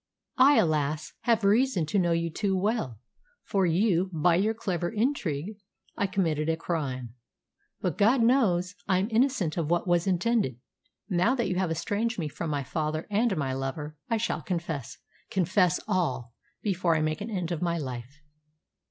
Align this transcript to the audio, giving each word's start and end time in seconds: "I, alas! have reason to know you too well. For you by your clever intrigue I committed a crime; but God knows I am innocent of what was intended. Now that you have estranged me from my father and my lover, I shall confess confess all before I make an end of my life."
"I, 0.39 0.55
alas! 0.57 1.13
have 1.25 1.43
reason 1.43 1.85
to 1.85 1.99
know 1.99 2.11
you 2.11 2.31
too 2.31 2.57
well. 2.57 2.97
For 3.43 3.67
you 3.67 4.09
by 4.11 4.33
your 4.33 4.55
clever 4.55 4.89
intrigue 4.89 5.57
I 5.95 6.07
committed 6.07 6.49
a 6.49 6.57
crime; 6.57 7.13
but 7.81 7.99
God 7.99 8.23
knows 8.23 8.73
I 8.87 8.97
am 8.97 9.09
innocent 9.11 9.57
of 9.57 9.69
what 9.69 9.87
was 9.87 10.07
intended. 10.07 10.57
Now 11.07 11.35
that 11.35 11.49
you 11.49 11.57
have 11.57 11.69
estranged 11.69 12.17
me 12.17 12.29
from 12.29 12.49
my 12.49 12.63
father 12.63 13.05
and 13.11 13.37
my 13.37 13.53
lover, 13.53 13.95
I 14.09 14.17
shall 14.17 14.41
confess 14.41 14.97
confess 15.29 15.79
all 15.87 16.33
before 16.63 16.95
I 16.95 17.01
make 17.01 17.21
an 17.21 17.29
end 17.29 17.51
of 17.51 17.61
my 17.61 17.77
life." 17.77 18.21